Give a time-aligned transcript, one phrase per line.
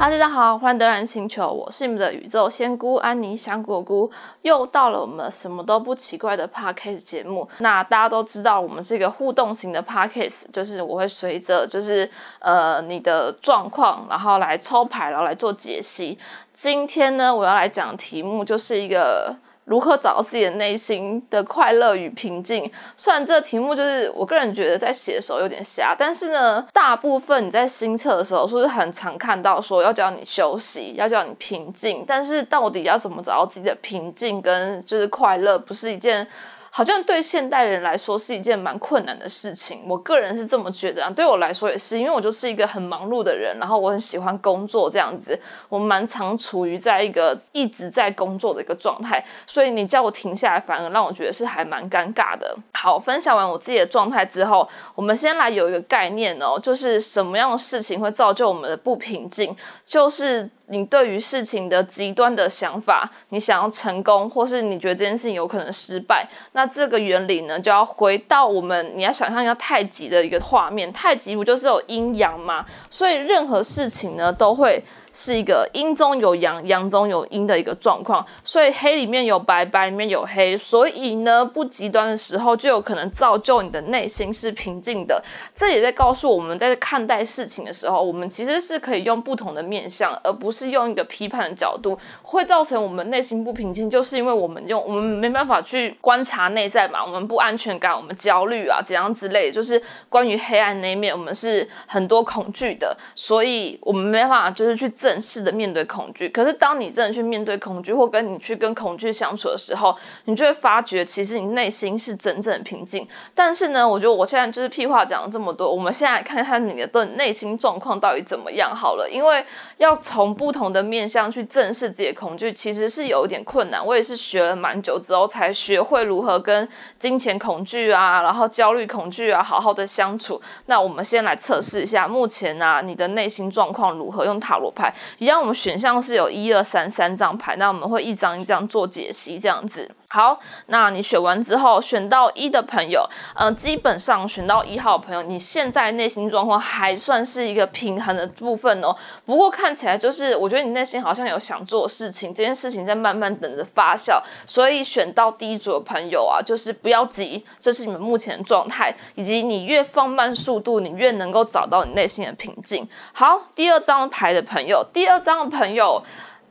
[0.00, 7.46] 哈，大家好，欢迎登来星球，我是你们的宇宙仙姑安妮香果姑，又到了我们什么都不奇怪的 podcast 节目。
[7.58, 16.18] 那大家都知道，我们是一个互动型的 podcast，就是我会随着就是呃你的状况，然后来抽牌，然后来做解析。
[16.54, 19.36] 今天呢，我要来讲的题目就是一个。
[19.64, 22.70] 如何找到自己的内心的快乐与平静？
[22.96, 32.04] 虽然这个题目就是我个人觉得在写的时候有点瞎，但是呢，大部分你在新测的时候，是不是很常看到说要叫你休息，要叫你平静？
[32.06, 36.26] 但是到底要怎么找到自己的平静跟就是快乐，不是一件。
[36.70, 41.10] 好像对现代人来说是一件蛮困难的事情，我个人是这么觉得啊。
[41.10, 45.38] 对我来说也是，因为我就是一个很忙碌的人，然后我很喜欢工作这样子，
[45.68, 52.56] 我蛮常处于在一个一直在工作的一个状态，所以你叫我停下来，反而让我觉得是还蛮尴尬的。
[52.72, 60.48] 好，分享完我自己的状态之后，我们先来有一个概念哦，就是什么样的事情会造就我们的不平静，就是。
[60.70, 72.64] 你对于事情的极端的想法，你想要成功，或是你觉得这件事情有可能失败，那这个原理呢，就要回到我们你要想象一下太极的一个画面，太极不就是有阴阳吗？
[72.88, 74.82] 所以任何事情呢，都会。
[75.12, 85.22] 是一个阴中有阳，阳中有阴的一个状况，所以黑里面有白，白里面有黑，所以呢，不极端的时候就有可能造就你的内心是平静的。
[85.54, 104.88] 这也在告诉我们在看待事情的时候，我们其实是可以用不同的面向，而不是用一个批判的角度，会造成我们内心不平静，就是因为我们用我们没办法去观察内在嘛，我们不安全感，我们焦虑啊，怎样之类，就是关于黑暗那一面，我们是很多恐惧的，所以我们没办法就是去。
[105.00, 113.08] 正式的面对恐惧，可是当你真的去面对恐惧，或跟你去跟恐惧相处的时候，你就会发觉，其实你内心是真正的平静。
[113.34, 119.08] 但是呢，我觉得我现在就是屁话讲了这么多，我们现在看看你的内心状况到底怎么样好了。
[119.10, 119.42] 因为
[119.78, 123.84] 要从不同的面向去正视自己的恐惧，其实是有一点困难。
[123.84, 126.68] 我也是学了蛮久之后，才学会如何跟
[126.98, 130.38] 金钱恐惧啊，然后焦虑恐惧啊，好好的相处。
[130.66, 134.20] 那我们先来测试一下，目前啊，你的内心状况如何？
[134.20, 134.89] 用塔罗牌。
[135.18, 139.90] 一样，我们选项是有一二三三张牌，那我们会一张一张做解析，这样子。
[140.12, 148.92] 好，那你选完之后，选到一的朋友，嗯，基本上选到一号朋友，你现在内心状况还算是一个平衡的部分哦。
[149.24, 154.20] 不过看起来就是，我觉得你内心好像有想做事情，这件事情在慢慢等着发酵。
[154.44, 162.84] 所以选到第一组的朋友啊，就是不要急，这是你们目前的状态，以及你越放慢速度，你越能够找到你内心的平静。
[163.12, 166.02] 好，第二张牌的朋友，第二张的朋友。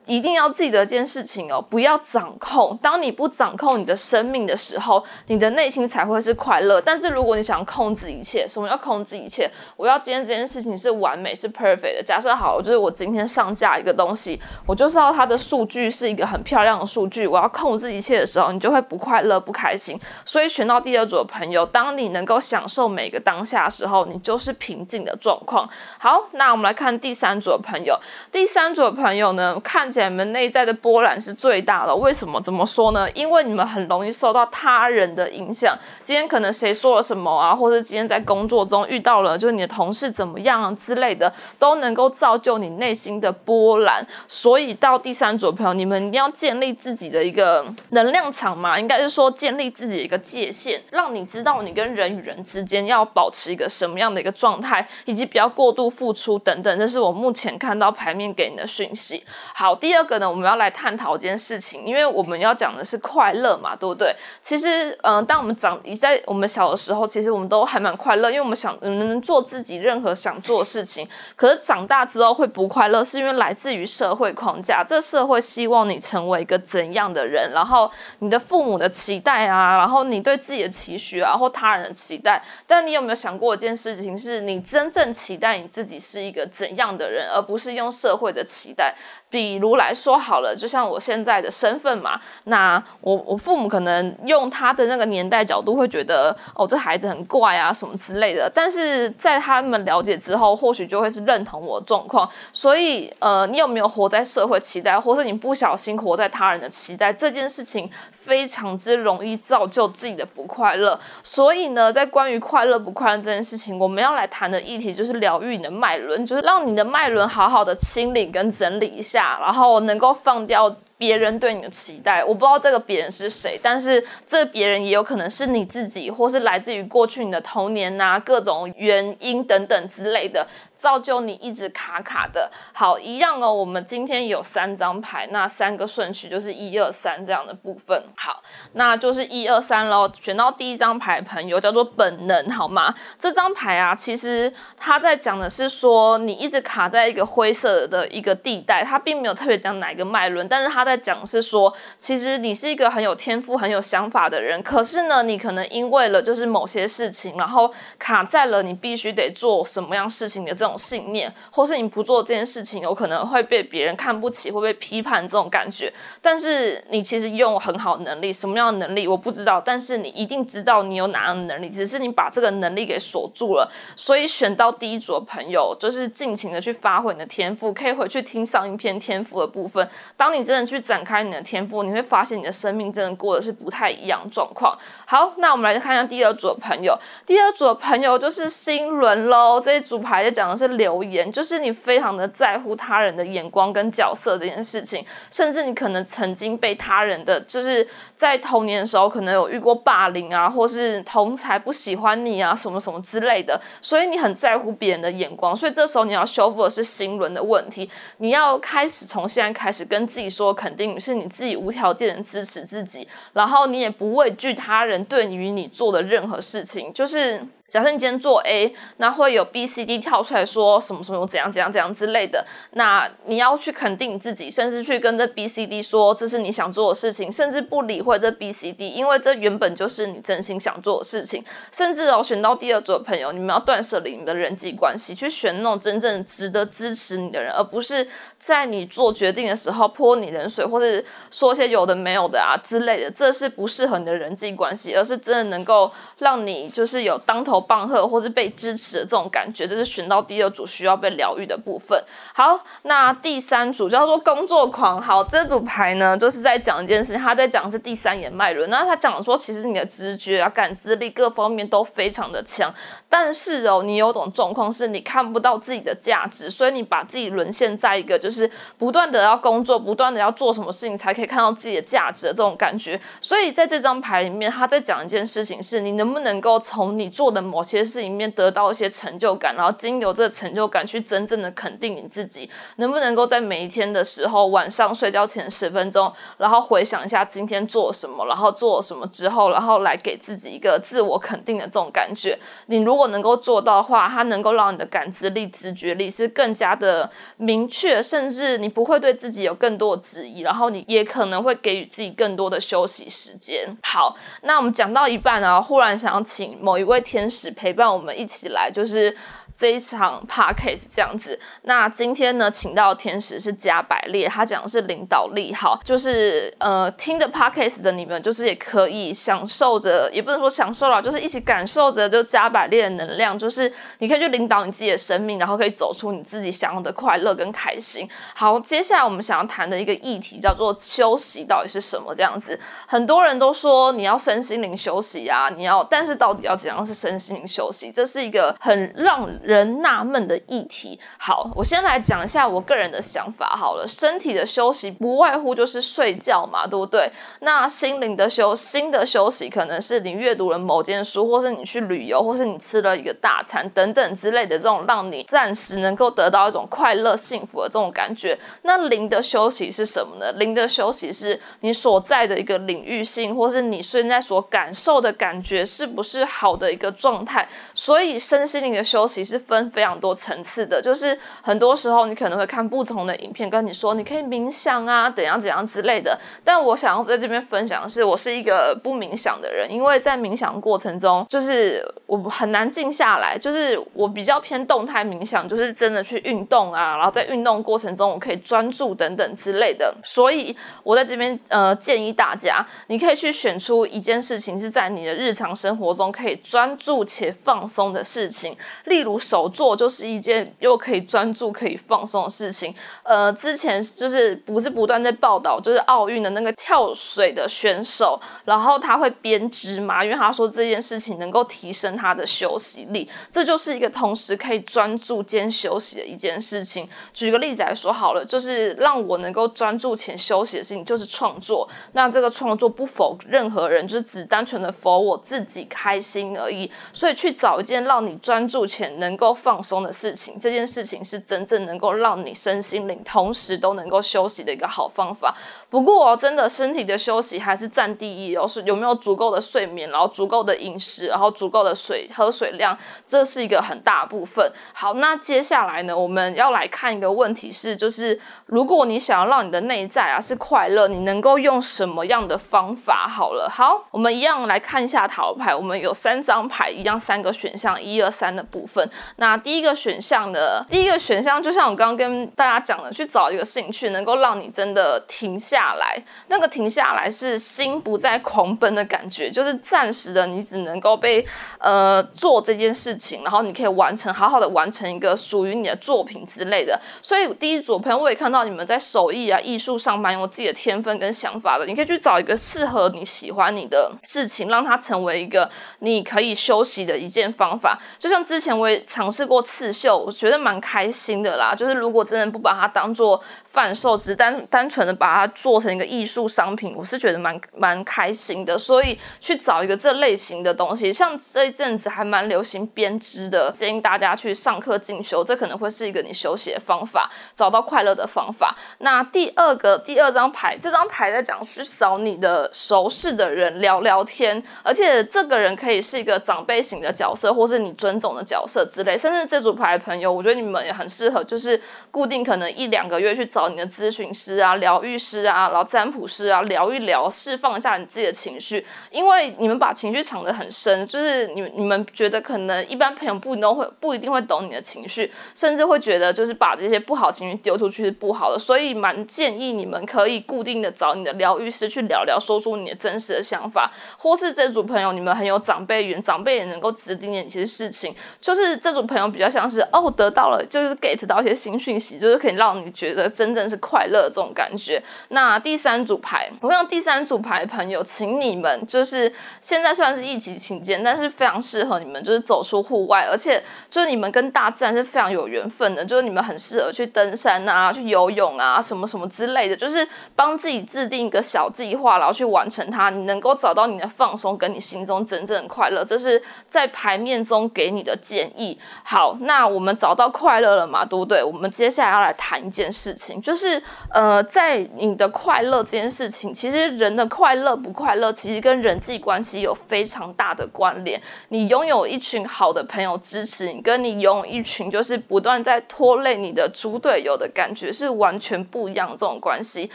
[0.10, 2.76] 一定要记得一件事情哦，不要掌控。
[2.82, 6.82] 当你不掌控你的生命的时候，你的内心才会是快乐。
[6.82, 9.48] 但是如果你想控制一切，什么叫控制一切？
[9.78, 12.04] 我要今天这件事情是完美、是 perfect 的。
[12.04, 17.28] 假设好，就是我今天上架一个东西，我就是要它的数据是一个很漂亮的数据。
[17.28, 20.00] 我要控制一切的时候，你就会不快乐、不开心。
[20.26, 25.70] 所以选到第二组的朋友，当你能够享受每个当下的时候，你就是平静的状况。
[26.00, 27.96] 好，那我们来看第三组的朋友。
[28.32, 32.40] 第三组的朋友呢，看起你们内在的波澜是最大的，为什么？
[32.42, 33.10] 怎么说呢？
[33.12, 35.76] 因为你们很容易受到他人的影响。
[36.06, 44.06] 今天可能谁说了什么啊，或者今天在工作中遇到了，就是你的同事怎么样啊之类的，都能够造就你内心的波澜。
[44.28, 56.80] 所以到第三组朋友，你们一定要建立自己的一个能量场嘛，应该是说建立自己的一个界限，让你知道你跟人与人之间要保持一个什么样的一个状态，以及不要过度付出等等。
[56.80, 59.24] 这是我目前看到牌面给你的讯息。
[59.54, 59.90] 好，第。
[60.00, 64.16] 二个呢，我们要来探讨一件事情，因为我们要讲的是快乐嘛，对不对？
[64.42, 71.06] 其实，嗯，当我们长在我们小的时候，其实我们都还蛮快乐，因为我们想能做自己任何想做的事情。
[71.36, 82.42] 可是长大之后会不快乐，是因为来自于社会框架，这社会希望你成为一个怎样的人，然后你的父母的期待啊，然后你对自己的期许啊，或他人的期待。
[82.66, 88.96] 但你有没有想过一件事情，是你真正期待你自己是一个怎样的人，而不是用社会的期待？
[89.30, 98.52] 比如来说好了，就像我现在的身份嘛，那我我父母可能用他的那个年代角度会觉得，哦，这孩子很怪啊什么之类的。
[98.54, 102.30] 但是在他们了解之后，或许就会是认同我的状况。
[102.52, 107.90] 所以，呃，你有没有活在社会期待，或是你不小心活在他人的期待这件事情？
[108.30, 120.76] 非常之容易造就自己的不快乐，所以呢，在关于快乐不快乐这件事情，我们要来谈的议题就是疗愈你的脉轮，就是让你的脉轮好好的清理跟整理一下，然后能够放掉。
[121.00, 130.46] 别人对你的期待，我不知道这个别人是谁，但是这别人也有可能是你自己，或是来自于过去你的童年呐，各种原因等等之类的。
[130.80, 132.50] 造就你一直卡卡的。
[132.74, 133.54] 好，一样哦。
[133.54, 138.02] 我们今天有三张牌，那三个顺序就是一二三这样的部分。
[138.16, 138.42] 好，
[138.74, 140.10] 那就是一二三喽。
[140.22, 142.96] 选到第一张牌，朋友叫做本能，好吗？
[143.20, 165.92] 这张牌啊，其实他在讲的是说，你一直卡在一个灰色的一个地带，他并没有特别讲哪一个脉轮，但是他在讲是说，其实你是一个很有天赋、很有想法的人，可是呢，你可能因为了就是某些事情，然后卡在了你必须得做什么样事情的这种种信念，或是你不做这件事情，有可能会被别人看不起，会被批判这种感觉。
[166.22, 173.70] 但是你其实拥有很好能力，什么样的能力我不知道，但是你一定知道你有哪样的能力，只是你把这个能力给锁住了。
[173.96, 179.90] 所以选到第一组的朋友，就是尽情的去发挥你的天赋，可以回去听上一篇天赋的部分。
[180.16, 184.78] 当你真的去展开你的天赋，你会发现你的生命真的过的是不太一样状况。
[185.06, 189.60] 好，那我们来看一下第二组的朋友，第二组的朋友就是新轮喽。
[189.60, 217.40] 这一组牌在讲的是留言，就是你非常的在乎他人的眼光跟角色这件事情，甚至你可能曾经被他人的，就是在童年的时候可能有遇过霸凌啊，或是同才不喜欢你啊，什么什么之类的，所以你很在乎别人的眼光，所以这时候你要修复的是心轮的问题，你要开始从现在开始跟自己说，肯定是你自己无条件的支持自己，然后你也不畏惧他人对于你做的任何事情，就是。
[217.70, 231.46] 假设你今天做 A，那会有 B、C、D 跳出来说什么什么怎样怎样怎样之类的，那你要去肯定你自己，甚至去跟这 B、C、D 说这是你想做的事情，甚至不理会这 B、C、D，因为这原本就是你真心想做的事情。
[231.72, 238.08] 甚至哦，选到第二组的朋友，你们要断舍离你们的人际关系，去选那种真正值得支持你的人，而不是
[238.40, 247.60] 在你做决定的时候泼你冷水，或是说些有的没有的啊之类的，这是不适合你的人际关系，而是真的能够让你就是有当头。
[247.70, 252.02] 棒喝或是被支持的这种感觉，这是选到第二组需要被疗愈的部分。
[252.34, 255.00] 好，那第三组叫做工作狂。
[255.00, 258.70] 好，这组牌呢，就是在讲一件事情，他在讲的是第三眼脉轮。
[258.70, 262.74] 那他讲说，其实你的直觉啊、感知力各方面都非常的强，
[263.10, 273.02] 但是哦，你有种状况是你看不到自己的价值，所以你把自己沦陷在一个就就是不断的要工作、不断的要做什么事情才可以看到自己的价值的这种感觉。
[273.20, 277.40] 所以在这张牌里面，他在讲一件事情，是你能不能够从你做的。
[277.50, 292.38] 某些事里面得到一些成就感，然后经由这个成就感去真正的肯定你自己，能不能够在每一天的时候晚上睡觉前十分钟，然后回想一下今天做什么，然后做什么之后，然后来给自己一个自我肯定的这种感觉。
[292.66, 303.66] 你如果能够做到的话，它能够让你的感知力、直觉力是更加的明确，甚甚至你不会对自己有更多的质疑，然后你也可能会给予自己更多的休息时间。
[303.84, 307.50] 好，那我们讲到一半啊，忽然想要请某一位天使。
[307.52, 309.16] 陪伴我们一起来，就是。
[309.60, 328.10] 这一场 podcast 这样子，那今天呢，请到天使是加百列，他讲的是领导力，好，就是呃，听的 podcast 的你们，就是也可以享受着，也不能说享受了，就是一起感受着，就加百列的能量，就是你可以去领导你自己的生命，然后可以走出你自己想要的快乐跟开心。
[328.34, 332.16] 好，接下来我们想要谈的一个议题叫做休息到底是什么？
[332.16, 332.58] 这样子，
[332.88, 337.92] 很多人都说你要身心灵休息啊，你要，但是到底要怎样是身心灵休息？
[337.92, 339.28] 这是一个很让。
[339.50, 341.00] 人纳闷的议题。
[341.18, 343.56] 好，我先来讲一下我个人的想法。
[343.58, 347.12] 好了，身体的休息不外乎就是睡觉嘛，对不对？
[347.40, 358.38] 那心灵的休，心的休息可能是你阅读了某件书，或是你去旅游，或是你吃了一个大餐等等之类的这种让你暂时能够得到一种快乐、幸福的这种感觉。
[358.62, 360.32] 那灵的休息是什么呢？
[360.34, 367.48] 灵的休息是你所在的一个领域性，或是你现在所感受的感觉是不是好的一个状态？
[367.80, 369.40] 所以身心灵的休息是。
[369.40, 376.20] 分非常多层次的，就是很多时候你可能会看不同的影片，跟你说你可以冥想啊，怎样怎样之类的。
[376.44, 389.96] 但我想要在这边分享的是，我是一个不冥想的人，因为在冥想过程中，就是我很难静下来，就是我比较偏动态冥想，就是真的去运动啊，然后在运动过程中我可以专注等等之类的。
[390.04, 399.20] 所以我在这边呃建议大家，你可以去选出一件事情是在你的日常生活中可以专注且放松的事情，例如。
[399.30, 402.74] 手做就是一件又可以专注、可以放松的事情。
[403.04, 416.90] 呃，之前就是不是不断在报道，就是奥运的那个跳水的选手，然后他会编织嘛，因为他说这件事情能够提升他的休息力，这就是一个同时可以专注兼休息的一件事情。
[417.14, 421.70] 举个例子来说好了，就是让我能够专注且休息的事情就是创作。
[421.92, 426.72] 那这个创作不否任何人，就是只单纯的否我自己开心而已。
[426.94, 435.36] 所以去找一件让你专注且能够放松的事情，这件事情是真正能够让你身心灵同时都能够休息的一个好方法。
[435.70, 444.52] 不过哦，真的身体的休息还是占第一哦，是有没有足够的睡眠，然后足够的饮食，然后足够的水喝水量，这是一个很大部分。
[444.74, 453.08] 好，那接下来呢，我们要来看一个问题是，就是如果你想要让你的内在啊是快乐，你能够用什么样的方法？
[453.08, 458.90] 好了，好，我们一样来看一下塔罗牌，我们有三张牌，一样三个选选项，一二三的部分。
[459.18, 465.50] 那第一个选项的第一个选项，就像我刚刚跟大家讲的，去找一个兴趣，能够让你真的停下。
[465.60, 471.26] 下来，那个停下来是心不再狂奔的感觉，就是暂时的，你只能够被
[471.58, 476.80] 呃做这件事情，然后你可以完成，好好的完成一个属于你的作品之类的。
[477.02, 487.80] 所以第一组朋友，我也看到你们在手艺啊、艺术上蛮有自己的天分跟想法的，你可以去找一个适合你喜欢你的事情，让它成为一个你可以休息的一件方法。
[487.98, 491.56] 就像之前我也尝试过刺绣，我觉得蛮开心的啦。
[491.56, 498.58] 就是如果真的不把它当做贩售，只是单单纯的把它做成一个艺术商品，我是觉得蛮蛮开心的。
[498.60, 508.56] 所以去找一个这类型的东西，像这一阵子还蛮流行编织的，建议大家去上课进修，这可能会是一个你休息的方法，找到快乐的方法。
[508.80, 518.98] 那第二个第二张牌，这张牌在讲去找你的熟识的人聊聊天，而且这个人可以是一个长辈型的角色，或是你尊重的角色之类。
[518.98, 523.50] 甚至这组牌的朋友，我觉得你们也很适合，就是固定可能一两个月去找。
[523.50, 528.64] 你的咨询师啊、疗愈师啊、然后占卜师啊，聊一聊，释放一下你自己的情绪。
[528.92, 538.38] 因为你们把情绪藏得很深，就是你你们觉得可能一般朋友不都会不一定会懂你的情绪，甚至会觉得就是把这些不好情绪丢出去是不好的。
[538.38, 543.72] 所以蛮建议你们可以固定的找你的疗愈师去聊聊，说出你的真实的想法。
[543.98, 547.96] 或是这组朋友你们很有长辈缘，长辈也能够指点你一些事情。
[548.20, 553.30] 就是这组朋友比较像是哦，得到了就是 get 到一些新讯息，就是可以让你觉得真。
[553.30, 554.82] 正是快乐这种感觉。
[555.10, 563.40] 那第三组牌，我用第三组牌朋友，请你们就是现在虽然是疫情期间，但是非常适合你们，就是走出户外，而且
[563.70, 572.90] 就是你们跟大自然是非常有缘分的，就是你们很适合去登山啊、去游泳啊、什么什么之类的，就是帮自己制定一个小计划，然后去完成它。
[572.90, 578.58] 你能够找到你的放松，跟你心中真正的快乐，这是在牌面中给你的建议。
[578.84, 580.86] 好，那我们找到快乐了嘛？
[580.86, 581.24] 对不对？
[581.24, 583.22] 我们接下来要来谈一件事情。
[583.22, 591.02] 就是呃，在你的快乐这件事情，其实人的快乐不快乐，其实跟人际关系有非常大的关联。
[591.30, 599.72] 你拥有一群好的朋友支持你，跟你拥有一群就是不断在拖累你的猪队友的感觉是完全不一样的这种关系。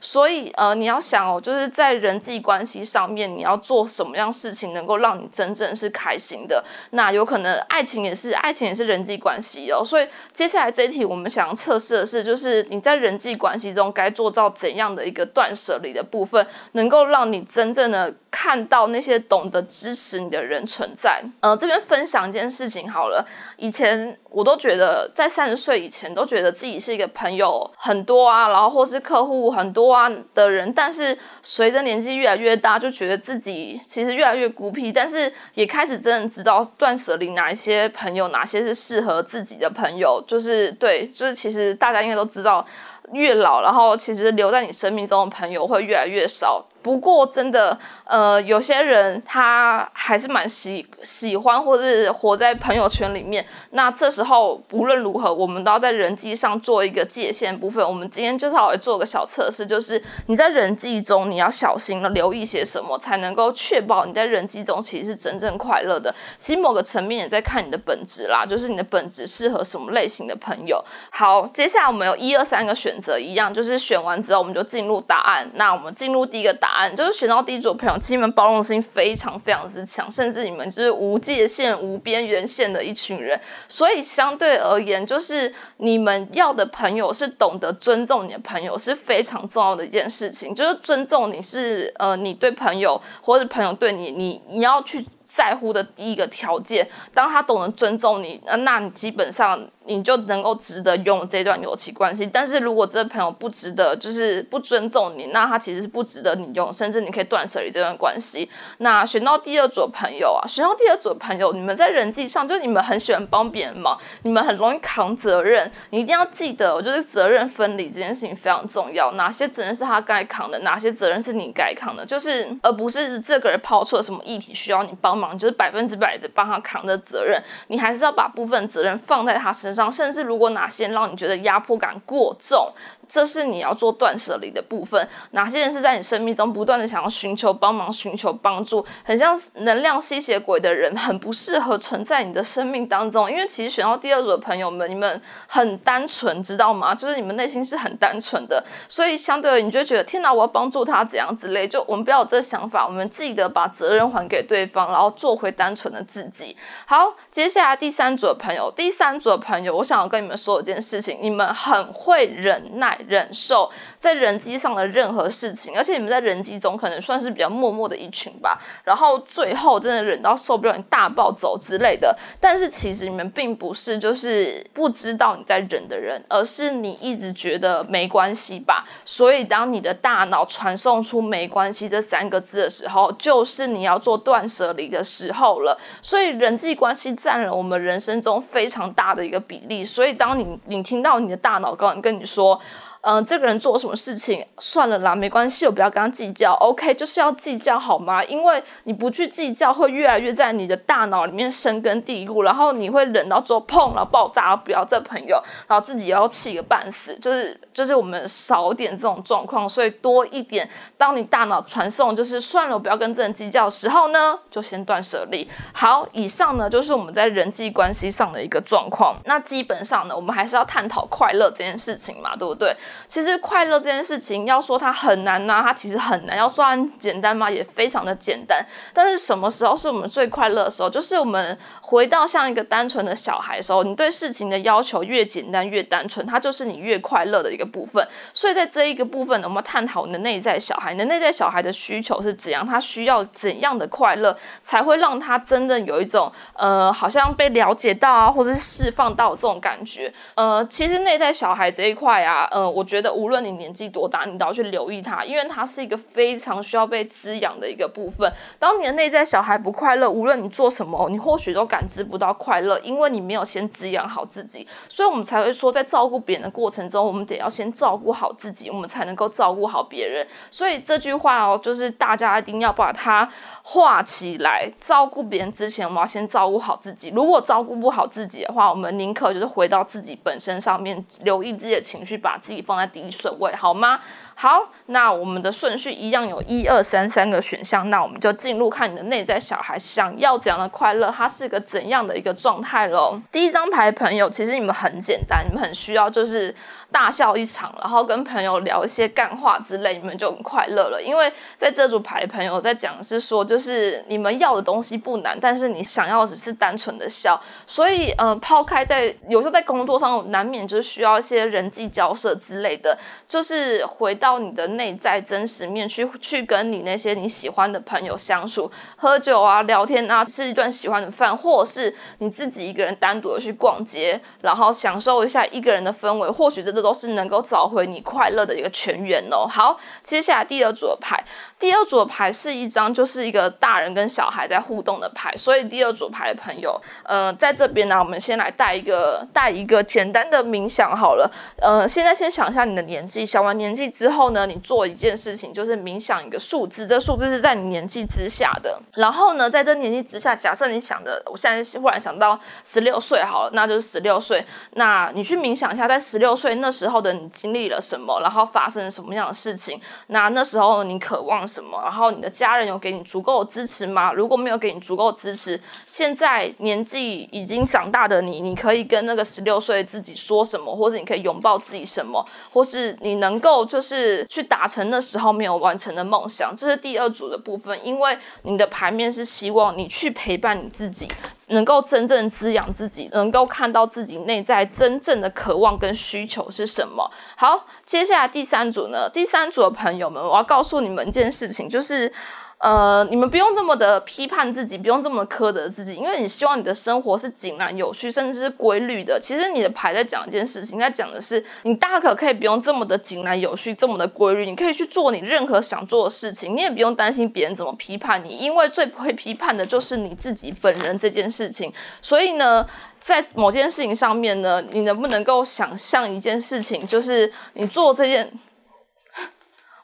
[0.00, 6.64] 所以呃，你要想哦，就是在人际关系上面，你要做什么样事情能够让你真正是开心的？
[6.90, 9.84] 那有可能爱情也是，爱情也是人际关系哦。
[9.84, 21.22] 所以接下来这一题，我们想要测试的是，就是你在人际关系中该做到怎样的一个断舍离的部分，能够让你真正的看到那些懂得支持你的人存在。
[21.40, 42.66] 呃，这边分享一件事情好了，以前我都觉得在三十岁以前都觉得自己是一个朋友很多啊，然后或是客户很多啊的人，但是随着年纪越来越大，就觉得自己其实越来越孤僻，但是也开始真的知道断舍离哪一些朋友，哪些是适合自己的朋友，就是对，就是其实大家应该都知道。
[43.12, 46.64] 越老，然后其实留在你生命中的朋友会越来越少。
[46.82, 53.44] 不过，真的，呃，有些人他还是蛮喜喜欢，或是活在朋友圈里面。
[53.72, 57.86] 那这时候无论如何，我们都要在人际上做一个界限部分。
[57.86, 66.14] 我们今天就是要来做个小测试，就是你在人际中你要小心的留意些什么，才能够确保你在人际中其实是真正快乐的。
[66.38, 70.82] 其实某个层面也在看你的本质啦，就是你的本质适合什么类型的朋友。
[71.10, 75.46] 好，接下来我们有一二三个选择，一样就是选完之后我们就进入答案。
[75.56, 76.69] 那我们进入第一个答。
[76.70, 83.38] 答案就是选到第一组朋友，其实你们包容心非常非常之强，甚至你们就是无界限、无边缘线的一群人。
[83.68, 90.54] 所以相对而言，就是你们要的朋友是懂得尊重你的朋友，是非常重要的一件事情。
[90.54, 96.88] 就是尊重你是呃，你对朋友或者朋友对你，你你要去在乎的第一个条件。
[97.14, 99.60] 当他懂得尊重你，那那你基本上。
[99.86, 108.48] 你就能够值得拥有这段友情关系，但是如果这个朋友不值得，就是不尊重你，那他其实是不值得你用，甚至你可以断舍离这段关系。
[108.78, 115.68] 那选到第二组的朋友啊，选到第二组的朋友，你们在人际上，就你们很喜欢帮别人忙，你们很容易扛责任。
[115.88, 119.10] 你一定要记得，我觉得责任分离这件事情非常重要。
[119.12, 129.90] 哪些责任是他该扛的，哪些责任是你该扛的，就是而不是这个人抛出了什么议题需要你帮就是百分之百的帮他扛着责任，你还是要把部分责任放在他身上。
[129.90, 132.72] 甚至如果哪些让你觉得压迫感过重，
[133.10, 135.06] 这是你要做断舍离的部分。
[135.32, 143.30] 哪些人是在你生命中不断的想要寻求帮忙、寻求帮助，很像能量吸血鬼的人，很不适合存在你的生命当中。
[143.30, 146.94] 因为其实选到第二组的朋友们，你们很单纯，知道吗？
[146.94, 151.66] 就是你们内心是很单纯的，所以相对你就觉得天哪，我要帮助他怎样之类。
[151.66, 156.56] 就我们不要有这个想法，我们记得把责任还给对方，然后做回单纯的自己。
[156.86, 162.98] 好，接下来第三组的朋友，第三组的朋友，我想要跟你们说一件事情：你们很会忍耐。
[163.10, 163.68] 忍受
[164.00, 168.60] 在人机上的任何事情，而且你们在人机中可能算是比较默默的一群吧。
[168.84, 172.16] 然后最后真的忍到受不了，你大暴走之类的。
[172.38, 178.84] 但是其实你们并不是就是不知道你在忍的人，而是你一直觉得没关系吧。
[179.04, 185.76] 所以当你的大脑传送出“没关系”这三个字的时候，就是你要做断舍离的时候了。
[186.00, 189.84] 所以人际关系占了我们人生中非常大的一个比例。
[189.84, 192.60] 所以当你你听到你的大脑刚跟你说。
[193.02, 196.52] 嗯，这个人做什么事情，算了啦，没关系，我不要跟他计较。
[196.60, 198.22] OK，就是要计较好吗？
[198.24, 207.16] 因为你不去计较，会越来越在你的大脑里面生根蒂固，然后你会忍到做碰了爆炸，不要这朋友，然后自己要气个半死。
[207.18, 210.68] 就是就是我们少点这种状况，所以多一点。
[210.98, 215.48] 当你大脑传送就是算了，我不要跟这人计较的时候呢，就先断舍离。
[215.72, 219.16] 好，以上呢就是我们在人际关系上的一个状况。
[219.24, 222.76] 那基本上呢，我们还是要探讨快乐这件事情嘛，对不对？
[223.08, 227.50] 其实快乐这件事情，要说它很难呢，它其实很难；要说它简单吗？
[227.50, 228.64] 也非常的简单。
[228.92, 230.90] 但是什么时候是我们最快乐的时候？
[230.90, 238.06] 就是我们回到像一个单纯的小孩的时候，你对事情的要求越简单越单纯，它就是你越快乐的一个部分。
[238.32, 242.66] 所以在这一个部分，我们探讨你的内在小孩，你的内在小孩的需求是怎样？
[242.66, 250.12] 他需要怎样的快乐，才会让他真正有一种呃，好像被了解到啊，或者是释放到这种感觉？
[250.34, 252.79] 呃，其实内在小孩这一块啊，呃，我。
[252.80, 258.32] 我觉得无论你年纪多大，你都要去留意它，因为它是一个非常需要被滋养的一个部分。
[258.58, 264.66] 当你的内在小孩不快乐，无论你做什么，你或许都感知不到快乐，因为你没有先滋养好自己。
[264.88, 270.26] 所以我们才会说，在照顾别人的过程中，我们得要先照顾好自己，我们才能够照顾好别人。
[270.50, 273.30] 所以这句话哦，就是大家一定要把它
[273.62, 274.66] 画起来。
[274.80, 277.12] 照顾别人之前，我们要先照顾好自己。
[277.14, 282.80] 如果照顾不好自己的话，我们宁可就是回到自己本身上面，留意自己的情绪，把自己放。
[282.80, 284.00] 在第一顺位，好吗？
[284.42, 293.20] 好，那我们的顺序一样有一二三三个选项，那我们就进入看你的内在小孩想要怎样的快乐，他是个怎样的一个状态喽。
[293.30, 296.56] 第一张牌朋友，其实你们很简单，你们很需要就是。
[296.92, 301.00] 大笑一场，然后跟朋友聊一些干话之类，你们就很快乐了。
[301.00, 307.40] 因为在这组牌，朋友在讲是说，就是你们要的东西不难，但是你想要只是单纯的笑。
[307.64, 312.98] 所以，嗯，抛开在有时候在工作上难免就是需要一些人际交涉之类的，
[313.28, 329.48] 就是回到到你的内在真实面去，去跟你那些你喜欢的朋友相处，喝酒啊，聊天啊，吃一顿喜欢的饭，或是你自己一个人单独的去逛街，然后享受一下一个人的氛围，或许这都是能够找回你快乐的一个泉源哦。
[329.48, 331.20] 好，接下来第二组的牌，
[331.58, 341.28] 第二组的牌是一张就是一个大人跟小孩在互动的牌，所以第二组牌的朋友，呃，在这边呢，我们先来带一个带一个简单的冥想好了。
[341.60, 348.80] 呃，现在先想一下你的年纪，想完年纪之后后呢，你做一件事情，就是冥想一个数字，这数字是在你年纪之下的。
[348.94, 356.70] 然后呢，在这年纪之下，假设你想的，我现在忽然想到十六岁好了，那就是十六岁，那你去冥想一下，在十六岁那。
[356.80, 359.78] 时候的你经历了什么，然后发生了什么样的事情？
[360.06, 361.78] 那那时候你渴望什么？
[361.82, 364.12] 然后你的家人有给你足够的支持吗？
[364.12, 376.54] 如果没有给你足够的支持，现在年纪已经长大的你，你可以跟那个十六岁自己说什么，或者你可以拥抱自己什么，或是你能够就是去达成那时候没有完成的梦想。
[376.56, 381.08] 这是第二组的部分，因为你的牌面是希望你去陪伴你自己。
[381.48, 387.10] 能够真正滋养自己，能够看到自己内在真正的渴望跟需求是什么。
[387.36, 389.10] 好，接下来第三组呢？
[389.12, 392.12] 第三组的朋友们，我要告诉你们一件事情，就是。
[392.60, 399.18] 呃，你们不用这么的批判自己，不用这么苛责自己，因为你希望你的生活是井然有序，甚至是规律的。
[399.18, 411.72] 其实你的牌在讲一件事情，在讲的是你大可可以不用这么的井然有序，这么的规律，你可以去做你任何想做的事情，你也不用担心别人怎么批判你，因为最不会批判的就是你自己本人这件事情。
[412.02, 412.66] 所以呢，
[412.98, 418.30] 在某件事情上面呢，你能不能够想象一件事情，就是你做这件。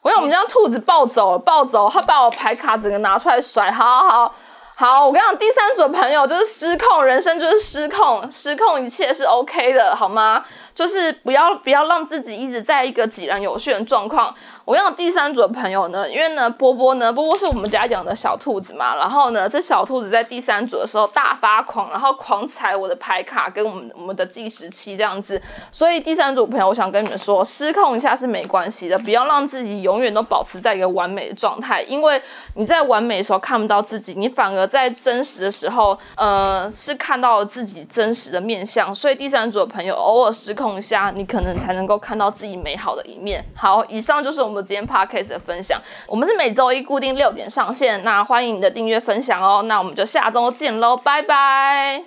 [0.07, 4.35] 我为我们家兔子暴走，暴走，它把我牌卡整个拿出来甩，好好好
[4.73, 10.45] 好，我跟你讲，第三组朋友就是失控，人生就是失控，失控一切是 OK 的，好吗？
[10.77, 14.31] 就是不要不要让自己一直在一个井然有序的状况。
[14.63, 32.21] 我要第三组的朋友呢，因为呢，波波呢，波波是我们家养的小兔子嘛，然后呢，这小兔子在第三组的时候大发狂，然后狂踩我的牌卡跟我们我们的计时器这样子，所以第三组朋友，我想跟你们说，失控一下是没关系的，不要让自己永远都保持在一个完美的状态，因为
[32.53, 43.41] 你在完美的时候看不到自己，你反而在真实的时候，呃，是看到了自己真实的面相，所以第三组的朋友偶尔失控下，你可能才能够看到自己美好的一面。
[43.55, 44.57] 好，以上就是我们。
[44.67, 52.03] 今天 podcast 的分享，我们是每周一固定六点上线，那欢迎你的订阅分享哦，那我们就下周见喽，拜拜。